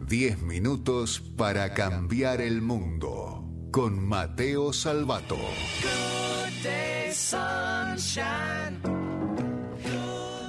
[0.00, 3.44] 10 minutos para cambiar el mundo.
[3.70, 5.36] Con Mateo Salvato.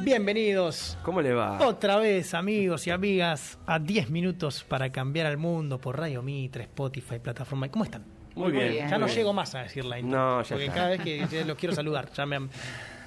[0.02, 1.60] Bienvenidos ¿Cómo le va?
[1.68, 6.64] otra vez, amigos y amigas, a 10 minutos para cambiar el mundo por Radio Mitre,
[6.64, 7.70] Spotify, plataforma.
[7.70, 8.06] ¿Cómo están?
[8.36, 8.70] Muy bien.
[8.72, 8.90] bien.
[8.90, 9.18] Ya no bien.
[9.18, 10.18] llego más a decir la intro.
[10.18, 10.76] No, ya Porque está.
[10.76, 12.48] cada vez que los quiero saludar, ya me,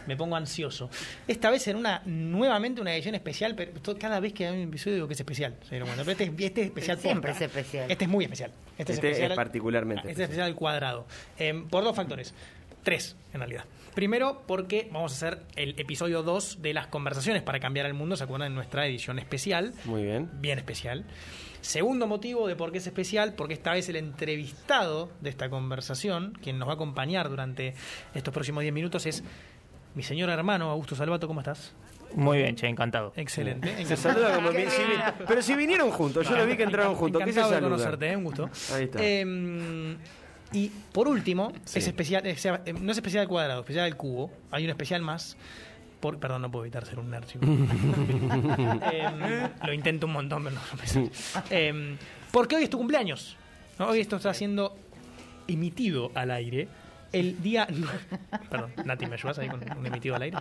[0.06, 0.90] me pongo ansioso.
[1.28, 4.94] Esta vez en una, nuevamente una edición especial, pero cada vez que hay un episodio
[4.96, 5.56] digo que es especial.
[5.62, 6.04] se dieron cuenta.
[6.04, 6.98] Pero este, es- este es especial.
[6.98, 7.44] Siempre posta.
[7.44, 7.90] es especial.
[7.90, 8.50] Este es muy especial.
[8.78, 9.30] Este, Este es especial.
[9.32, 11.06] es particularmente Este es especial al cuadrado.
[11.38, 12.34] Eh, por dos factores.
[12.82, 13.64] Tres, en realidad.
[13.94, 18.16] Primero, porque vamos a hacer el episodio 2 de las conversaciones para cambiar el mundo.
[18.16, 18.48] ¿Se acuerdan?
[18.48, 20.30] En nuestra edición especial Muy bien.
[20.40, 21.04] bien especial.
[21.60, 26.36] Segundo motivo de por qué es especial, porque esta vez el entrevistado de esta conversación,
[26.42, 27.74] quien nos va a acompañar durante
[28.14, 29.22] estos próximos 10 minutos, es
[29.94, 31.26] mi señor hermano Augusto Salvato.
[31.26, 31.72] ¿Cómo estás?
[32.14, 33.12] Muy bien, che, encantado.
[33.16, 33.68] Excelente.
[33.68, 33.96] Se encantado.
[33.96, 37.22] saluda como que si vi- Pero si vinieron juntos, yo lo vi que entraron juntos.
[37.24, 38.16] ¿Qué se Encantado de conocerte, ¿eh?
[38.16, 38.50] un gusto.
[38.74, 38.98] Ahí está.
[39.00, 39.96] Eh,
[40.52, 41.78] y por último, Sí.
[41.78, 44.30] es especial, es- eh, no es especial al cuadrado, especial al cubo.
[44.50, 45.36] Hay un especial más.
[46.00, 47.24] Por, perdón, no puedo evitar ser un nerd.
[48.92, 51.10] Eh, lo intento un montón, pero no, sale.
[51.50, 51.96] Eh,
[52.30, 53.36] porque hoy es tu cumpleaños.
[53.78, 53.86] ¿no?
[53.88, 54.76] Hoy esto está siendo
[55.48, 56.68] emitido al aire.
[57.12, 57.66] El día.
[58.50, 60.38] Perdón, Nati, ¿me ayudas ahí con un emitido al aire?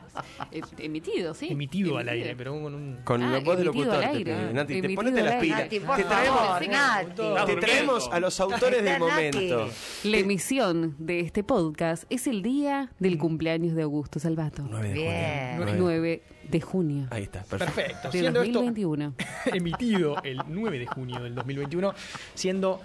[0.52, 1.50] Eh, Emitido, sí.
[1.52, 2.98] Emitido al aire, pero con un.
[3.04, 3.94] Con Ah, la voz de emitido locutor.
[4.06, 4.36] al te aire.
[4.36, 4.54] pedí.
[4.54, 5.60] Nati, te ponete las pilas.
[5.64, 7.16] Nati, Te traemos, favor, Nati.
[7.16, 7.60] te durmiendo.
[7.60, 9.70] traemos a los autores del momento.
[10.06, 14.64] La emisión de este podcast es el día del cumpleaños de Augusto Salvato.
[14.70, 15.58] 9 de Bien.
[15.58, 15.76] junio.
[15.78, 17.74] 9 de junio Ahí está, perfecto.
[17.76, 18.08] Perfecto.
[18.12, 19.14] de Siendo esto 2021.
[19.54, 21.94] emitido el 9 de junio del 2021,
[22.34, 22.80] siendo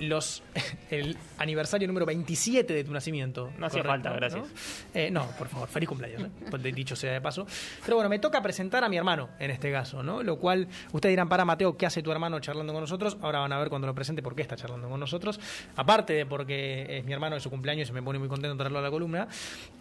[0.00, 0.42] los
[0.90, 3.50] el aniversario número 27 de tu nacimiento.
[3.58, 4.46] No hacía falta, gracias.
[4.46, 4.50] ¿no?
[4.94, 6.30] Eh, no, por favor, feliz cumpleaños, ¿eh?
[6.50, 7.46] Pues dicho sea de paso.
[7.84, 10.22] Pero bueno, me toca presentar a mi hermano en este caso, ¿no?
[10.22, 13.16] Lo cual, ustedes dirán, para Mateo, ¿qué hace tu hermano charlando con nosotros?
[13.22, 15.40] Ahora van a ver cuando lo presente por qué está charlando con nosotros.
[15.76, 18.78] Aparte de porque es mi hermano de su cumpleaños y me pone muy contento traerlo
[18.78, 19.28] a la columna,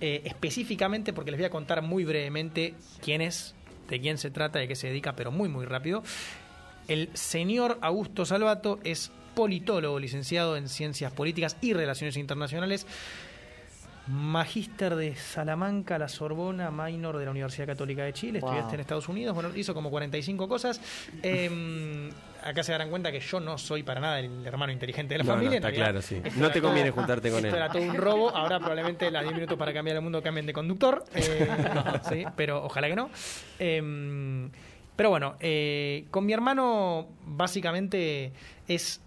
[0.02, 3.56] eh, específicamente porque les voy a contar muy brevemente quién es,
[3.90, 6.03] de quién se trata, de qué se dedica, pero muy, muy rápido.
[6.88, 12.88] El señor Augusto Salvato es politólogo, licenciado en Ciencias Políticas y Relaciones Internacionales,
[14.08, 18.50] magíster de Salamanca, la Sorbona, minor de la Universidad Católica de Chile, Wow.
[18.50, 20.81] estudiaste en Estados Unidos, bueno, hizo como 45 cosas.
[21.24, 22.09] Eh,
[22.44, 25.24] acá se darán cuenta que yo no soy para nada el hermano inteligente de la
[25.26, 25.58] No, no, familia.
[25.58, 26.16] está claro, sí.
[26.24, 27.56] esto No te todo- conviene juntarte con esto él.
[27.56, 30.53] era todo un robo, ahora probablemente las 10 minutos para cambiar el mundo cambien de
[30.53, 31.47] conductor, eh,
[32.09, 33.09] sí, pero ojalá que no.
[33.59, 34.50] Eh,
[34.96, 38.31] pero bueno, eh, con mi hermano básicamente
[38.68, 39.02] es...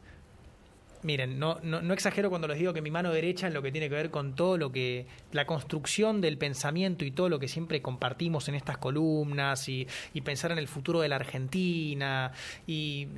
[1.02, 3.72] Miren, no, no, no exagero cuando les digo que mi mano derecha es lo que
[3.72, 7.48] tiene que ver con todo lo que, la construcción del pensamiento y todo lo que
[7.48, 12.32] siempre compartimos en estas columnas y, y pensar en el futuro de la Argentina
[12.66, 13.08] y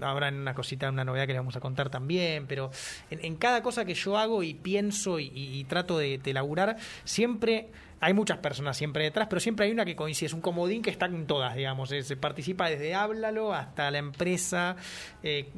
[0.00, 2.70] ahora en una cosita, una novedad que les vamos a contar también, pero
[3.10, 7.68] en, en cada cosa que yo hago y pienso y, trato de, de siempre
[8.04, 10.90] hay muchas personas siempre detrás, pero siempre hay una que coincide, es un comodín que
[10.90, 14.74] está en todas, digamos, se participa desde Háblalo hasta la empresa,
[15.22, 15.48] eh,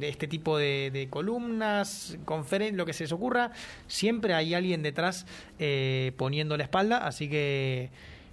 [0.00, 3.50] este tipo de, de columnas, conferencias, lo que se les ocurra,
[3.86, 5.26] siempre hay alguien detrás
[5.58, 7.90] eh, poniendo la espalda, así que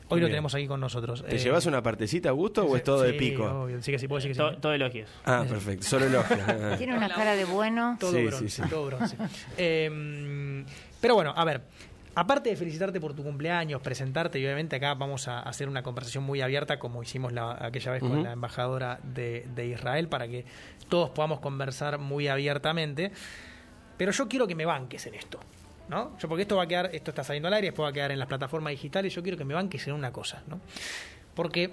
[0.08, 0.32] hoy lo Bien.
[0.36, 1.26] tenemos aquí con nosotros.
[1.28, 3.44] ¿Te Eh, llevas una partecita, Gusto, o es todo de pico?
[3.44, 4.40] obvio, sí que sí, puedo decir que sí.
[4.40, 5.10] To- todo elogios.
[5.26, 5.86] Ah, perfecto.
[5.86, 6.38] Solo elogio.
[6.78, 7.98] Tiene una cara de bueno.
[8.00, 8.70] Todo Sí, bronce, sí, sí.
[8.70, 9.18] todo bronce.
[9.58, 10.64] Eh,
[11.02, 11.62] pero bueno, a ver,
[12.18, 16.24] aparte de felicitarte por tu cumpleaños, presentarte, y obviamente acá vamos a hacer una conversación
[16.24, 20.44] muy abierta como hicimos la, aquella vez con la embajadora de, de Israel para que
[20.90, 23.12] todos podamos conversar muy abiertamente.
[23.98, 25.40] Pero yo quiero que me banques en esto.
[25.90, 26.18] ¿No?
[26.18, 28.12] Yo porque esto va a quedar, esto está saliendo al aire, después va a quedar
[28.12, 30.60] en las plataformas digitales, yo quiero que me banques en una cosa, ¿no?
[31.38, 31.70] Porque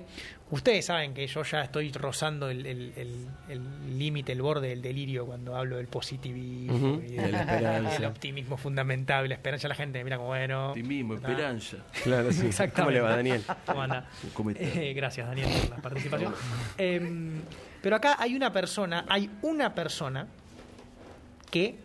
[0.50, 4.82] ustedes saben que yo ya estoy rozando el el- el- el límite, el, borde del
[4.82, 7.92] delirio cuando hablo del positivismo Ujú, y de del, la esperanza.
[7.94, 9.68] del optimismo fundamental, la esperanza.
[9.68, 10.68] La gente mira como bueno.
[10.68, 11.78] Optimismo, Ah, esperanza.
[12.02, 12.46] Claro, sí.
[12.46, 12.82] Exactamente.
[12.82, 13.42] ¿Cómo le va, Daniel?
[13.64, 14.06] ¿Cómo anda?
[14.34, 14.62] ¿Cómo está?
[14.82, 16.34] Eh, gracias, Daniel, por la participación.
[16.76, 17.40] Em,
[17.80, 20.26] pero acá hay una persona, hay una persona
[21.50, 21.76] que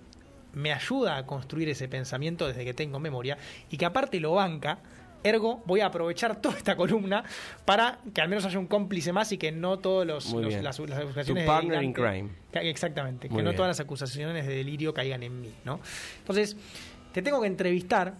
[0.53, 3.37] me ayuda a construir ese pensamiento desde que tengo memoria
[3.71, 4.79] y que aparte lo banca.
[5.23, 7.23] Ergo, voy a aprovechar toda esta columna
[7.65, 10.75] para que al menos haya un cómplice más y que no todos los, las, las
[10.77, 12.29] Tu acusaciones partner in crime.
[12.53, 15.79] que- exactamente, Muy que no todas las acusaciones de delirio caigan en mí, ¿no?
[16.19, 16.55] Entonces,
[17.13, 18.13] te tengo que entrevistar.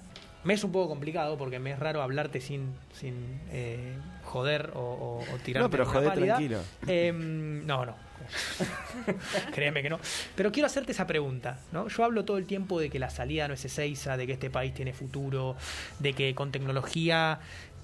[0.44, 3.94] Me es un poco complicado porque me es raro hablarte sin, sin eh,
[4.24, 6.36] joder o, o, o tirarte No, pero una joder pálida.
[6.36, 6.59] tranquilo.
[6.88, 7.95] Em, no, no.
[9.53, 10.00] Créeme que no.
[10.36, 11.88] Pero quiero hacerte esa pregunta, ¿no?
[11.88, 14.50] Yo hablo todo el tiempo de que la salida no es Ezeiza, de que este
[14.50, 15.56] país tiene futuro,
[16.00, 17.39] de que con tecnología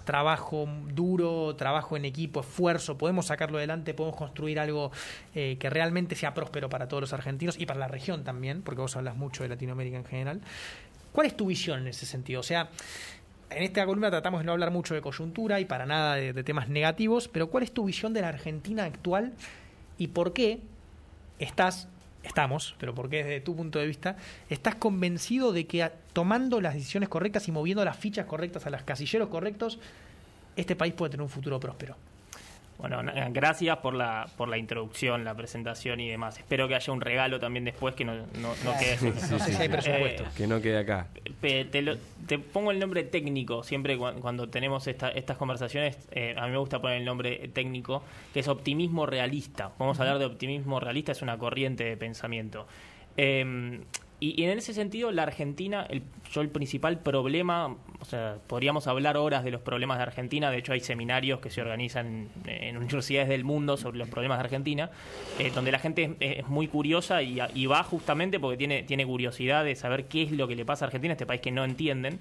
[0.06, 4.92] trabajo duro, trabajo en equipo, esfuerzo, podemos sacarlo adelante, podemos construir algo
[5.34, 8.82] eh, que realmente sea próspero para todos los argentinos y para la región también, porque
[8.82, 10.42] vos hablas mucho de Latinoamérica en general.
[11.16, 12.42] ¿Cuál es tu visión en ese sentido?
[12.42, 12.68] O sea,
[13.50, 16.68] en esta columna tratamos de no hablar mucho de coyuntura y para nada de, temas
[16.68, 19.32] negativos, pero ¿cuál es tu visión de la Argentina actual
[19.98, 20.60] y por qué
[21.40, 21.88] estás
[22.24, 24.18] estamos, pero porque desde tu punto de vista,
[24.50, 28.82] estás convencido de que tomando las decisiones correctas y moviendo las fichas correctas a los
[28.84, 29.80] casilleros correctos,
[30.58, 31.96] este país puede tener un futuro próspero.
[32.78, 33.02] Bueno,
[33.32, 36.38] gracias por la, por la introducción, la presentación y demás.
[36.38, 39.14] Espero que haya un regalo también después que no, no, quede.
[39.32, 40.24] no sé si hay presupuesto.
[40.24, 41.08] Eh, que no quede acá.
[41.40, 43.64] Te, pongo el nombre técnico.
[43.64, 48.42] Siempre cuando, tenemos estas conversaciones, eh, a mí me gusta poner el nombre técnico, que
[48.42, 49.72] es optimismo realista.
[49.80, 52.68] Vamos a hablar de optimismo realista, es una corriente de pensamiento.
[53.16, 53.80] Eh,
[54.34, 56.02] y, en ese sentido, la Argentina, el,
[56.32, 60.58] yo el principal problema, o sea, podríamos hablar horas de los problemas de Argentina, de
[60.58, 64.90] hecho hay seminarios que se organizan en, universidades del mundo sobre los problemas de Argentina,
[65.38, 69.76] eh, donde la gente es, muy curiosa y, va justamente porque tiene, tiene curiosidad de
[69.76, 72.20] saber qué es lo que le pasa a Argentina, este país que no entienden.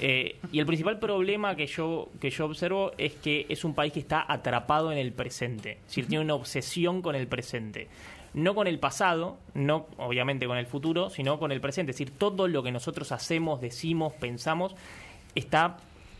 [0.00, 3.92] Eh, y el principal problema que yo, que yo observo es que es un país
[3.92, 7.88] que está atrapado en el presente, es decir, tiene una obsesión con el presente
[8.34, 11.92] no con el pasado, no obviamente con el futuro, sino con el presente.
[11.92, 14.74] Es decir, todo lo que nosotros hacemos, decimos, pensamos,
[15.34, 15.78] está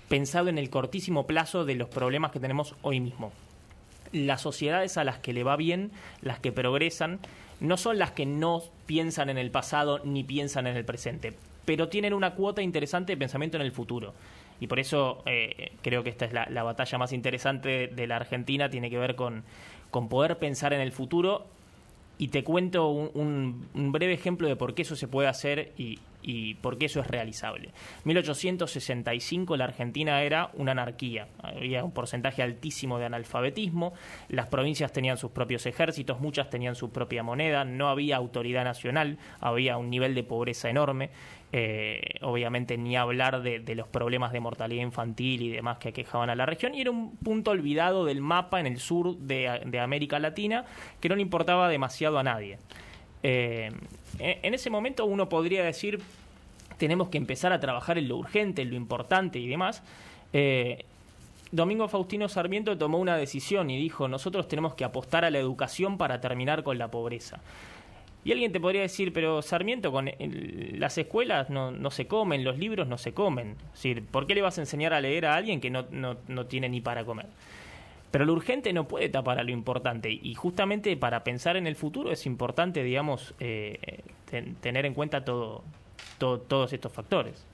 [0.08, 3.32] pensado en el cortísimo plazo de los problemas que tenemos hoy mismo.
[4.12, 5.90] Las sociedades a las que le va bien,
[6.22, 7.18] las que progresan,
[7.58, 11.34] no son las que no piensan en el pasado ni piensan en el presente,
[11.64, 14.14] pero tienen una cuota interesante de pensamiento en el futuro.
[14.60, 18.70] Y por eso eh, creo que esta es la, batalla más interesante de la Argentina,
[18.70, 19.42] tiene que ver con,
[19.90, 21.46] con poder pensar en el futuro
[22.18, 26.54] y te cuento un, breve ejemplo de por qué eso se puede hacer y, y
[26.54, 27.70] por qué eso es realizable.
[28.04, 33.92] 1865 la Argentina era una anarquía, había un porcentaje altísimo de analfabetismo,
[34.28, 39.18] las provincias tenían sus propios ejércitos, muchas tenían su propia moneda, no había autoridad nacional,
[39.40, 41.10] había un nivel de pobreza enorme,
[41.56, 46.34] eh, obviamente ni hablar de, los problemas de mortalidad infantil y demás que aquejaban a
[46.34, 50.64] la región, y era un punto olvidado del mapa en el sur de, América Latina
[51.00, 52.58] que no le importaba demasiado a nadie.
[53.22, 53.70] Eh,
[54.18, 56.00] en ese momento uno podría decir,
[56.76, 59.84] tenemos que empezar a trabajar en lo urgente, en lo importante y demás.
[60.32, 60.84] Eh,
[61.52, 65.98] Domingo Faustino Sarmiento tomó una decisión y dijo, nosotros tenemos que apostar a la educación
[65.98, 67.38] para terminar con la pobreza.
[68.24, 70.10] Y alguien te podría decir, pero Sarmiento, con
[70.78, 73.50] las escuelas no, no, se comen, los libros no se comen.
[73.50, 76.16] Es decir, ¿por qué le vas a enseñar a leer a alguien que no, no,
[76.26, 77.26] no tiene ni para comer?
[78.10, 81.74] Pero lo urgente no puede tapar a lo importante y justamente para pensar en el
[81.74, 84.02] futuro es importante, digamos, eh,
[84.60, 85.64] tener en cuenta todo,
[86.18, 87.44] todos estos factores.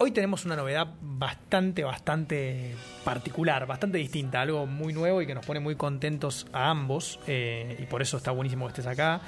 [0.00, 5.44] Hoy tenemos una novedad bastante, bastante particular, bastante distinta, algo muy nuevo y que nos
[5.44, 9.20] pone muy contentos a ambos eh, y por eso está buenísimo que estés acá.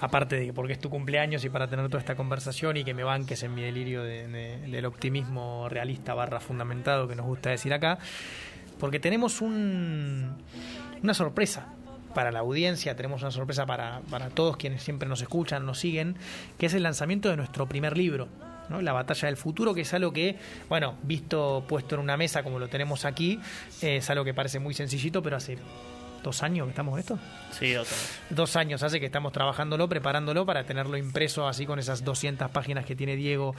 [0.00, 2.94] Aparte de que porque es tu cumpleaños y para tener toda esta conversación y que
[2.94, 7.98] me banques en mi delirio del optimismo realista barra fundamentado que nos gusta decir acá
[8.78, 10.36] porque tenemos un,
[11.02, 11.68] una sorpresa
[12.14, 16.16] para la audiencia, tenemos una sorpresa para, para todos quienes siempre nos escuchan, nos siguen,
[16.58, 18.28] que es el lanzamiento de nuestro primer libro.
[18.68, 18.80] ¿No?
[18.80, 20.36] La batalla del futuro, que es algo que,
[20.68, 23.40] bueno, visto puesto en una mesa como lo tenemos aquí,
[23.82, 25.58] eh, es algo que parece muy sencillito, pero hace
[26.24, 27.18] dos años que estamos en esto.
[27.52, 28.20] Sí, dos años.
[28.30, 32.84] Dos años hace que estamos trabajándolo, preparándolo para tenerlo impreso así con esas 200 páginas
[32.84, 33.54] que tiene Diego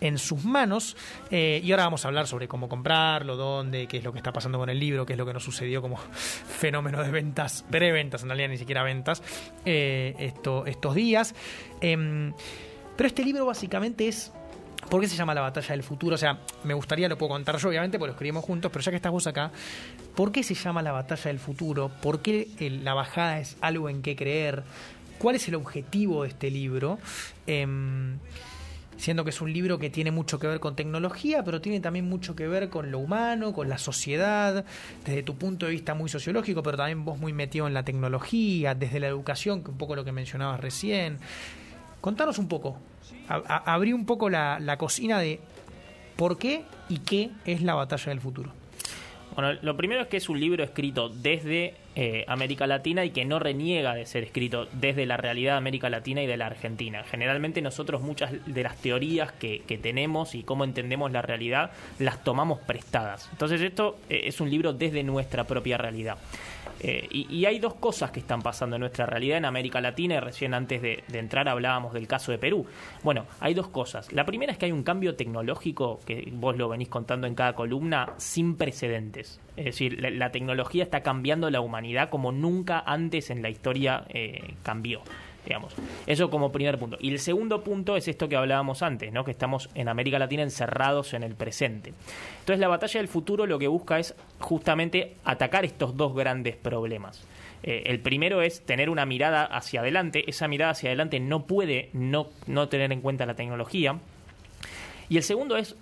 [0.00, 0.96] en sus manos.
[1.30, 4.32] Eh, y ahora vamos a hablar sobre cómo comprarlo, dónde, qué es lo que está
[4.32, 5.96] pasando con el libro, qué es lo que nos sucedió como
[6.58, 9.22] fenómeno de ventas, preventas, en realidad ni siquiera ventas,
[9.64, 11.34] eh, esto, estos días.
[11.80, 12.32] Em,
[12.96, 14.32] pero este libro básicamente es
[14.88, 16.14] ¿Por qué se llama La Batalla del Futuro?
[16.14, 18.90] O sea, me gustaría, lo puedo contar yo, obviamente, porque lo escribimos juntos, pero ya
[18.90, 19.50] que estás vos acá,
[20.14, 21.90] ¿por qué se llama La Batalla del Futuro?
[22.02, 22.48] ¿Por qué
[22.82, 24.62] la bajada es algo en qué creer?
[25.18, 26.98] ¿Cuál es el objetivo de este libro?
[27.46, 27.66] Eh,
[28.96, 32.08] siendo que es un libro que tiene mucho que ver con tecnología, pero tiene también
[32.08, 34.64] mucho que ver con lo humano, con la sociedad,
[35.04, 38.74] desde tu punto de vista muy sociológico, pero también vos muy metido en la tecnología,
[38.74, 41.18] desde la educación, que un poco lo que mencionabas recién.
[42.04, 42.76] Contanos un poco,
[43.28, 45.40] abrí un poco la, la cocina de
[46.16, 48.52] por qué y qué es la batalla del futuro.
[49.34, 53.24] Bueno, lo primero es que es un libro escrito desde eh, América Latina y que
[53.24, 57.04] no reniega de ser escrito desde la realidad de América Latina y de la Argentina.
[57.04, 62.60] Generalmente nosotros muchas de las teorías que, tenemos y cómo entendemos la realidad las tomamos
[62.60, 63.28] prestadas.
[63.32, 66.18] Entonces esto eh, es un libro desde nuestra propia realidad.
[66.80, 70.20] Eh, y, hay dos cosas que están pasando en nuestra realidad en América Latina, y
[70.20, 72.66] recién antes de, entrar hablábamos del caso de Perú.
[73.02, 74.12] Bueno, hay dos cosas.
[74.12, 77.54] La primera es que hay un cambio tecnológico, que vos lo venís contando en cada
[77.54, 79.40] columna, sin precedentes.
[79.56, 84.54] Es decir, la tecnología está cambiando la humanidad como nunca antes en la historia eh,
[84.62, 85.02] cambió
[85.44, 85.74] digamos.
[86.06, 86.96] Eso como primer punto.
[87.00, 89.24] Y el segundo punto es esto que hablábamos antes, ¿no?
[89.24, 91.92] Que estamos en América Latina encerrados en el presente.
[92.40, 97.26] Entonces la batalla del futuro lo que busca es justamente atacar estos dos grandes problemas.
[97.62, 100.28] Eh, el primero es tener una mirada hacia adelante.
[100.28, 103.98] Esa mirada hacia adelante no puede no, no tener en cuenta la tecnología.
[105.08, 105.76] Y el segundo es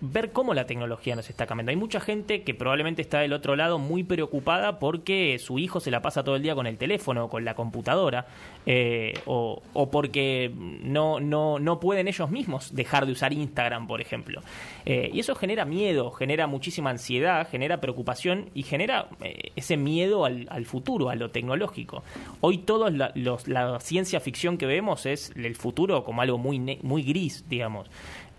[0.00, 1.70] ver cómo la tecnología nos está cambiando.
[1.70, 5.90] Hay mucha gente que probablemente está del otro lado muy preocupada porque su hijo se
[5.90, 8.26] la pasa todo el día con el teléfono o con la computadora
[8.66, 14.00] eh, o, o, porque no, no, no pueden ellos mismos dejar de usar Instagram, por
[14.00, 14.42] ejemplo.
[14.84, 20.24] Eh, y eso genera miedo, genera muchísima ansiedad, genera preocupación y genera eh, ese miedo
[20.24, 22.02] al, futuro, a lo tecnológico.
[22.40, 27.02] Hoy todos la, la ciencia ficción que vemos es el futuro como algo muy, muy
[27.02, 27.88] gris, digamos.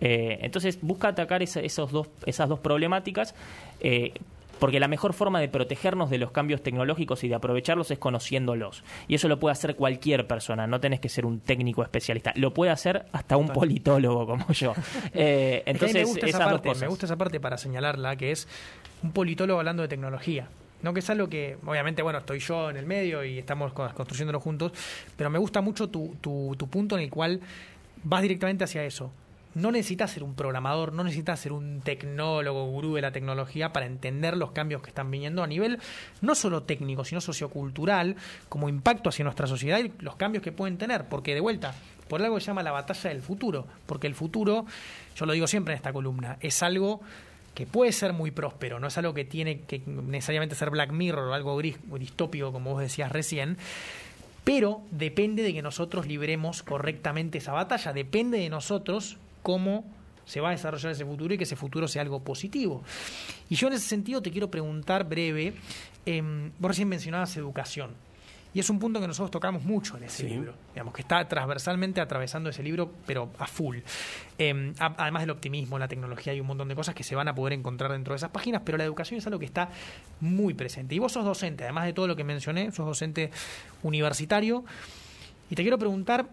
[0.01, 3.35] Eh, entonces busca atacar esa, esos dos, esas dos problemáticas.
[3.79, 4.13] Eh,
[4.59, 8.83] porque la mejor forma de protegernos de los cambios tecnológicos y de aprovecharlos es conociéndolos.
[9.07, 12.31] Y eso lo puede hacer cualquier persona, no tenés que ser un técnico especialista.
[12.35, 14.73] Lo puede hacer hasta un politólogo como yo.
[15.13, 18.47] Eh, entonces, me gusta, esas esa parte, me gusta esa parte para señalarla, que es
[19.03, 20.47] un politólogo hablando de tecnología.
[20.81, 24.39] No que es algo que, obviamente, bueno, estoy yo en el medio y estamos construyéndolo
[24.39, 24.71] juntos,
[25.15, 27.39] pero me gusta mucho tu, tu, tu punto en el cual
[28.03, 29.11] vas directamente hacia eso
[29.55, 33.85] no necesitas ser un programador, no necesitas ser un tecnólogo, gurú de la tecnología para
[33.85, 35.79] entender los cambios que están viniendo a nivel
[36.21, 38.17] no solo técnico, sino sociocultural,
[38.49, 41.05] como impacto hacia nuestra sociedad y los cambios que pueden tener.
[41.05, 41.73] Porque de vuelta,
[42.09, 44.65] por algo se llama la batalla del futuro, porque el futuro,
[45.15, 46.99] yo lo digo siempre en esta columna, es algo
[47.53, 51.29] que puede ser muy próspero, no es algo que tiene que necesariamente ser Black Mirror
[51.29, 53.57] o algo gris, distópico, como vos decías recién,
[54.43, 59.85] pero depende de que nosotros libremos correctamente esa batalla, depende de nosotros cómo
[60.25, 62.83] se va a desarrollar ese futuro y que ese futuro sea algo positivo.
[63.47, 65.53] Y yo en ese sentido te quiero preguntar breve,
[66.07, 67.91] eh, vos recién mencionabas educación.
[68.55, 70.29] Y es un punto que nosotros tocamos mucho en ese sí.
[70.29, 73.79] libro, digamos, que está transversalmente atravesando ese libro, pero a full.
[74.39, 77.35] Eh, además del optimismo, la tecnología, hay un montón de cosas que se van a
[77.35, 79.69] poder encontrar dentro de esas páginas, pero la educación es algo que está
[80.21, 80.95] muy presente.
[80.95, 83.29] Y vos sos docente, además de todo lo que mencioné, sos docente
[83.83, 84.63] universitario.
[85.51, 86.25] Y te quiero preguntar,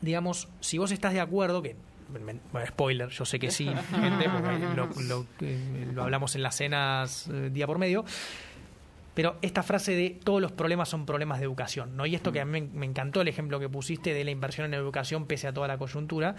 [0.00, 1.76] digamos, si vos estás de acuerdo, que
[2.66, 4.26] spoiler, yo sé que sí, gente,
[4.76, 5.26] lo, lo,
[5.94, 8.04] lo, hablamos en las cenas eh, día por medio.
[9.12, 12.06] Pero esta frase de todos los problemas son problemas de educación, ¿no?
[12.06, 14.74] Y esto que a mí me encantó el ejemplo que pusiste de la inversión en
[14.74, 16.36] educación pese a toda la coyuntura.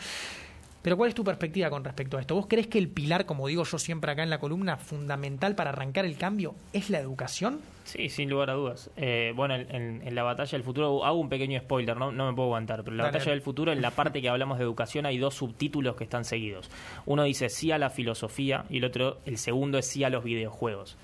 [0.82, 2.34] Pero ¿cuál es tu perspectiva con respecto a esto?
[2.36, 5.70] ¿Vos crees que el pilar, como digo yo siempre acá en la columna, fundamental para
[5.70, 7.60] arrancar el cambio es la educación?
[7.84, 8.90] Sí, sin lugar a dudas.
[8.96, 12.36] Eh, bueno, en, en, la batalla del futuro, hago un pequeño spoiler, no, no me
[12.36, 13.18] puedo aguantar, pero en la Dale.
[13.18, 16.24] batalla del futuro, en la parte que hablamos de educación, hay dos subtítulos que están
[16.26, 16.70] seguidos.
[17.06, 20.24] Uno dice sí a la filosofía y el otro, el segundo es sí a los
[20.24, 20.98] videojuegos.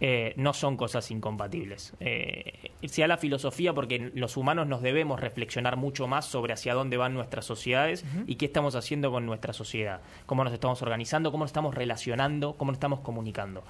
[0.00, 1.94] Eh, no son cosas incompatibles.
[2.00, 6.96] Eh, sea la filosofía, porque los humanos nos debemos reflexionar mucho más sobre hacia dónde
[6.96, 8.24] van nuestras sociedades uh -huh.
[8.26, 12.54] y qué estamos haciendo con nuestra sociedad, cómo nos estamos organizando, cómo nos estamos relacionando,
[12.54, 13.62] cómo nos estamos comunicando.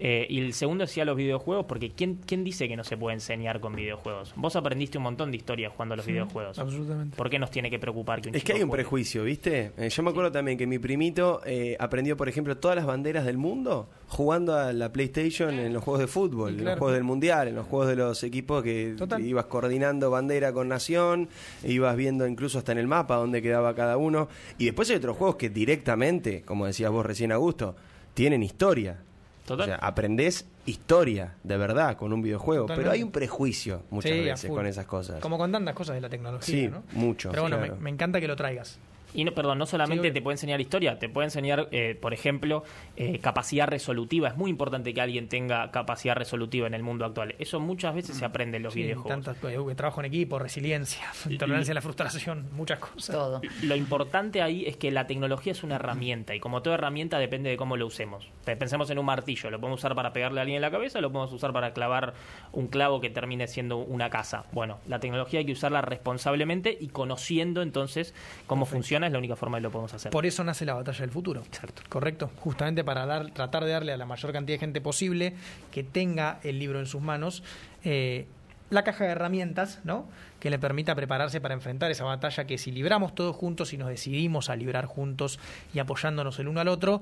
[0.00, 3.14] Eh, y el segundo decía los videojuegos, porque ¿quién, ¿quién dice que no se puede
[3.14, 4.32] enseñar con videojuegos?
[4.36, 6.58] Vos aprendiste un montón de historias jugando a los sí, videojuegos.
[6.58, 7.16] Absolutamente.
[7.16, 8.82] ¿Por qué nos tiene que preocupar que un Es que hay un juegue?
[8.82, 9.72] prejuicio, ¿viste?
[9.76, 10.34] Eh, yo me acuerdo sí.
[10.34, 14.72] también que mi primito eh, aprendió, por ejemplo, todas las banderas del mundo jugando a
[14.72, 16.58] la PlayStation en los juegos de fútbol, claro.
[16.58, 19.20] en los juegos del Mundial, en los juegos de los equipos que Total.
[19.24, 21.28] ibas coordinando bandera con nación,
[21.64, 24.28] ibas viendo incluso hasta en el mapa dónde quedaba cada uno.
[24.58, 27.74] Y después hay otros juegos que directamente, como decías vos recién, Augusto,
[28.14, 28.98] tienen historia.
[29.44, 29.64] Total.
[29.64, 32.82] O sea, aprendés historia de verdad con un videojuego, Totalmente.
[32.82, 35.20] pero hay un prejuicio muchas sí, veces con esas cosas.
[35.20, 36.82] Como con tantas cosas de la tecnología, sí, ¿no?
[36.92, 37.30] mucho.
[37.30, 37.74] Pero bueno, claro.
[37.74, 38.78] me, me, encanta que lo traigas.
[39.14, 42.12] Y no, perdón, no solamente sí, te puede enseñar historia, te puede enseñar, eh, por
[42.12, 42.64] ejemplo,
[42.96, 44.28] eh, capacidad resolutiva.
[44.28, 47.36] Es muy importante que alguien tenga capacidad resolutiva en el mundo actual.
[47.38, 49.24] Eso muchas veces se aprende en los sí, videojuegos.
[49.24, 51.06] Tantas, eh, trabajo en equipo, resiliencia,
[51.38, 53.14] tolerancia a la frustración, muchas cosas.
[53.14, 53.40] Todo.
[53.62, 57.50] Lo importante ahí es que la tecnología es una herramienta y como toda herramienta depende
[57.50, 58.28] de cómo lo usemos.
[58.44, 61.12] Pensemos en un martillo, lo podemos usar para pegarle a alguien en la cabeza, lo
[61.12, 62.14] podemos usar para clavar
[62.52, 64.44] un clavo que termine siendo una casa.
[64.52, 68.14] Bueno, la tecnología hay que usarla responsablemente y conociendo entonces
[68.46, 68.78] cómo Perfecto.
[68.78, 70.10] funciona es la única forma de lo podemos hacer.
[70.10, 71.42] Por eso nace la batalla del futuro.
[71.42, 71.82] Exacto.
[71.88, 72.30] Correcto.
[72.40, 75.34] Justamente para dar, tratar de darle a la mayor cantidad de gente posible
[75.70, 77.42] que tenga el libro en sus manos.
[77.84, 78.26] Eh,
[78.70, 80.06] la caja de herramientas, ¿no?
[80.44, 83.88] Que le permita prepararse para enfrentar esa batalla que si libramos todos juntos y nos
[83.88, 85.40] decidimos a librar juntos
[85.72, 87.00] y apoyándonos el uno al otro,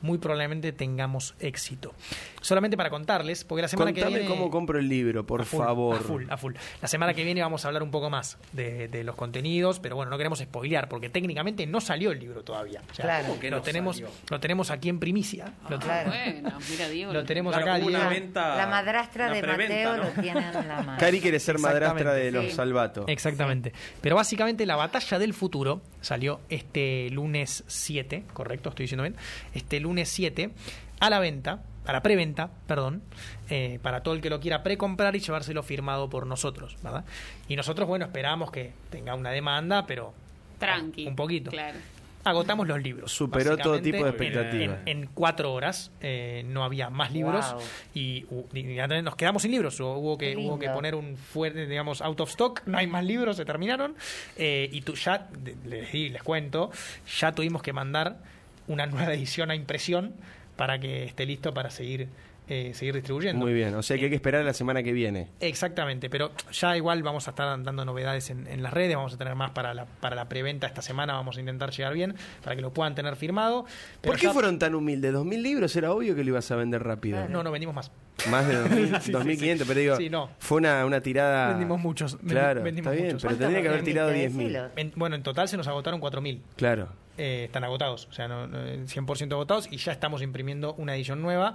[0.00, 1.92] muy probablemente tengamos éxito.
[2.40, 4.26] Solamente para contarles, porque la semana que viene...
[4.26, 5.96] cómo compro el libro, por favor.
[5.96, 6.54] A full, a full.
[6.80, 10.10] La semana que viene vamos a hablar un poco más de, los contenidos, pero bueno,
[10.10, 12.80] no queremos spoilear, porque técnicamente no salió el libro todavía.
[12.94, 13.40] claro.
[13.40, 15.52] Que lo, tenemos, lo tenemos aquí en primicia.
[15.68, 17.12] lo, ah, bueno, mira, Diego.
[17.12, 17.90] Lo tenemos acá, Diego.
[17.90, 20.98] la madrastra de Mateo lo tiene en la mano.
[21.00, 22.54] Cari quiere ser madrastra de los
[23.08, 23.72] Exactamente.
[24.00, 29.16] Pero básicamente la batalla del futuro salió este lunes 7, correcto, estoy diciendo bien,
[29.54, 30.50] este lunes 7
[31.00, 33.02] a la venta, a la preventa, perdón,
[33.50, 37.04] eh, para todo el que lo quiera precomprar y llevárselo firmado por nosotros, ¿verdad?
[37.48, 40.14] Y nosotros, bueno, esperamos que tenga una demanda, pero
[40.58, 41.50] tranqui, un poquito.
[41.50, 41.78] Claro
[42.24, 43.12] agotamos los libros.
[43.12, 44.78] Superó todo tipo de expectativas.
[44.86, 47.54] En, cuatro horas eh, no había más libros
[47.94, 48.26] y,
[49.02, 49.78] nos quedamos sin libros.
[49.80, 52.62] Hubo que, hubo que poner un fuerte, digamos, out of stock.
[52.66, 53.94] No hay más libros, se terminaron.
[54.36, 55.28] Eh, y tú, ya,
[55.64, 56.70] les, les cuento,
[57.18, 58.18] ya tuvimos que mandar
[58.66, 60.14] una nueva edición a impresión
[60.56, 62.08] para que esté listo para seguir
[62.48, 63.42] eh, seguir distribuyendo.
[63.42, 65.28] Muy bien, o sea que hay que esperar la semana que viene.
[65.40, 69.34] Exactamente, pero ya igual vamos a estar dando novedades en, las redes, vamos a tener
[69.34, 72.62] más para la, para la preventa esta semana, vamos a intentar llegar bien para que
[72.62, 73.64] lo puedan tener firmado.
[74.02, 75.14] ¿Por qué fueron tan humildes?
[75.14, 75.74] ¿2.000 libros?
[75.76, 77.26] Era obvio que lo ibas a vender rápido.
[77.28, 77.90] No, no, vendimos más.
[78.28, 80.30] Más de 2.500, pero digo, no.
[80.38, 81.48] fue una, una, tirada...
[81.48, 82.16] Vendimos muchos.
[82.28, 84.92] Claro, vendimos está bien, pero tendría que haber tirado 10.000.
[84.96, 86.40] Bueno, en total se nos agotaron 4.000.
[86.56, 87.03] Claro.
[87.16, 91.54] Eh, están agotados, o sea, no, 100% agotados y ya estamos imprimiendo una edición nueva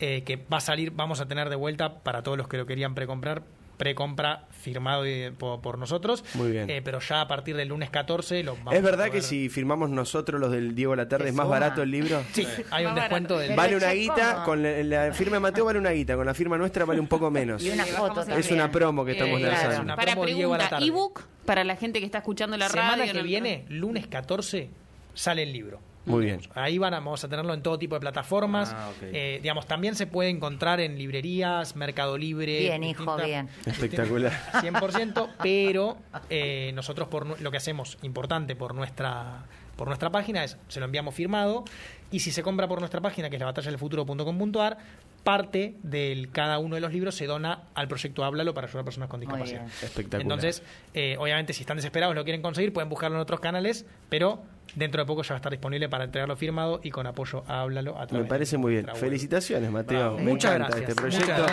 [0.00, 2.66] eh, que va a salir, vamos a tener de vuelta para todos los que lo
[2.66, 3.42] querían precomprar,
[3.78, 5.04] precompra firmado
[5.38, 6.24] por, nosotros.
[6.34, 6.68] Muy bien.
[6.68, 9.88] Eh, pero ya a partir del lunes 14 lo vamos ¿Es verdad que si firmamos
[9.88, 12.22] nosotros los del Diego La Tarde es más barato el libro?
[12.34, 13.56] Sí, hay un descuento del...
[13.56, 16.84] Vale una guita, con la, firma de Mateo vale una guita, con la firma nuestra
[16.84, 17.62] vale un poco menos.
[17.68, 19.96] Y una foto Es una promo que estamos lanzando.
[19.96, 22.82] Para pregunta, ebook para la gente que está escuchando la radio.
[22.82, 24.68] Semana que viene, lunes 14
[25.18, 25.80] sale el libro.
[26.06, 26.40] Muy bien.
[26.54, 28.72] Ahí van vamos a tenerlo en todo tipo de plataformas.
[28.74, 32.60] Ah, eh, digamos, también se puede encontrar en librerías, Mercado Libre.
[32.60, 33.48] Bien, hijo, bien.
[33.66, 34.32] Espectacular.
[34.52, 35.98] 100%, pero
[36.30, 39.44] eh, nosotros por lo que hacemos, importante por nuestra
[39.76, 41.64] por nuestra página, es se lo enviamos firmado
[42.10, 44.78] y si se compra por nuestra página, que es la batalla del futuro.com.ar,
[45.22, 48.84] parte de cada uno de los libros se dona al proyecto Háblalo para ayudar a
[48.84, 49.66] personas con discapacidad.
[49.66, 50.22] Espectacular.
[50.22, 54.42] Entonces, eh, obviamente, si están desesperados, lo quieren conseguir, pueden buscarlo en otros canales, pero
[54.74, 57.62] dentro de poco ya va a estar disponible para entregarlo firmado y con apoyo a
[57.62, 58.86] Háblalo a Me parece muy bien.
[58.94, 60.18] Felicitaciones, Mateo.
[60.18, 60.80] Muchas gracias.
[60.80, 61.46] este proyecto.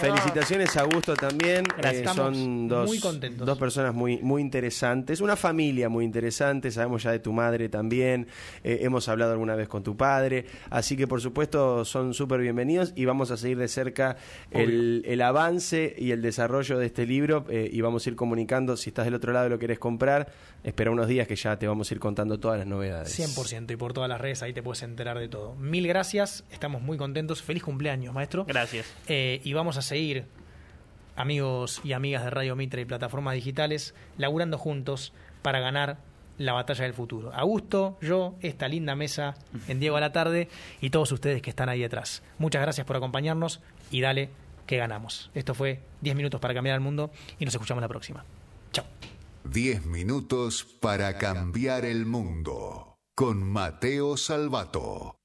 [0.00, 1.64] Felicitaciones a Gusto también.
[1.82, 2.90] Eh, son dos,
[3.36, 5.20] dos personas muy, muy interesantes.
[5.20, 6.70] Una familia muy interesante.
[6.70, 8.26] Sabemos ya de tu madre también.
[8.62, 10.46] Eh, hemos hablado alguna vez con tu padre.
[10.70, 14.16] Así que, por supuesto, son súper bienvenidos y vamos a seguir de cerca
[14.50, 18.90] el, avance y el desarrollo de este libro eh, y vamos a ir comunicando si
[18.90, 20.30] estás del otro lado y lo querés comprar.
[20.62, 23.18] Espera unos días que ya te vamos a ir contando todas las novedades.
[23.18, 25.54] 100% y por todas las redes ahí te puedes enterar de todo.
[25.56, 27.42] Mil gracias, estamos muy contentos.
[27.42, 28.44] Feliz cumpleaños, maestro.
[28.44, 28.86] Gracias.
[29.08, 30.26] Eh, y vamos a seguir,
[31.16, 35.12] amigos y amigas de Radio Mitre y plataformas digitales, laburando juntos
[35.42, 35.98] para ganar
[36.38, 37.32] la batalla del futuro.
[37.32, 39.36] Augusto, yo, esta linda mesa
[39.68, 40.48] en Diego a la tarde
[40.80, 42.22] y todos ustedes que están ahí detrás.
[42.38, 44.30] Muchas gracias por acompañarnos y dale
[44.66, 45.30] que ganamos.
[45.34, 48.24] Esto fue 10 minutos para cambiar el mundo y nos escuchamos la próxima.
[49.44, 49.52] Chao.
[49.52, 55.23] 10 minutos para cambiar el mundo con Mateo Salvato.